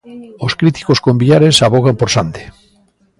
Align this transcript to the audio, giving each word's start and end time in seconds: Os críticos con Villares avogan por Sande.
Os 0.45 0.53
críticos 0.59 0.99
con 1.03 1.15
Villares 1.21 1.63
avogan 1.67 1.95
por 1.99 2.09
Sande. 2.15 2.43